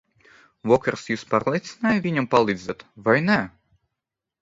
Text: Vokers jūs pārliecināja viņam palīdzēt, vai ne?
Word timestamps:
Vokers 0.71 1.03
jūs 1.11 1.27
pārliecināja 1.35 2.03
viņam 2.09 2.31
palīdzēt, 2.35 2.85
vai 3.11 3.19
ne? 3.31 3.41